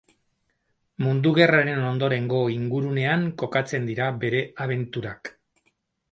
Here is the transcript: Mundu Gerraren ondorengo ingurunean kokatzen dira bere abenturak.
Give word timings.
Mundu 1.07 1.33
Gerraren 1.33 1.83
ondorengo 1.89 2.39
ingurunean 2.53 3.25
kokatzen 3.41 3.85
dira 3.91 4.07
bere 4.25 4.41
abenturak. 4.65 5.31